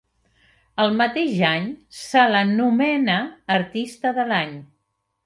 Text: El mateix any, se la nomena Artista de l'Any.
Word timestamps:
El 0.85 0.93
mateix 1.01 1.35
any, 1.49 1.67
se 1.97 2.23
la 2.37 2.41
nomena 2.53 3.19
Artista 3.57 4.15
de 4.17 4.27
l'Any. 4.33 4.57